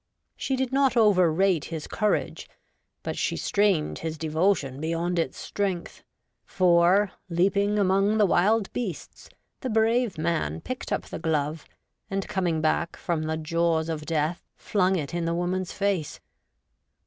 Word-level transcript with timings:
She 0.35 0.55
did 0.55 0.71
not 0.71 0.97
overrate 0.97 1.65
his 1.65 1.85
courage, 1.85 2.49
but 3.03 3.15
she 3.19 3.37
strained 3.37 3.99
his 3.99 4.17
devotion 4.17 4.81
beyond 4.81 5.19
its 5.19 5.37
strength; 5.37 6.01
for, 6.43 7.11
leaping 7.29 7.77
among 7.77 8.17
the 8.17 8.25
wild 8.25 8.73
beasts, 8.73 9.29
the 9.59 9.69
brave 9.69 10.17
man 10.17 10.59
picked 10.59 10.91
up 10.91 11.03
the 11.03 11.19
glove, 11.19 11.65
and, 12.09 12.27
coming 12.27 12.61
back 12.61 12.97
from 12.97 13.21
the 13.21 13.37
jaws 13.37 13.89
of 13.89 14.07
death, 14.07 14.43
flung 14.57 14.95
it 14.95 15.13
in 15.13 15.25
the 15.25 15.35
woman's 15.35 15.71
face. 15.71 16.19